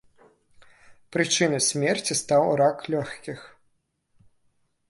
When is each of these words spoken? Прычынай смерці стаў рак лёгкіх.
Прычынай 1.15 1.61
смерці 1.69 2.13
стаў 2.23 2.43
рак 2.63 2.77
лёгкіх. 2.95 3.39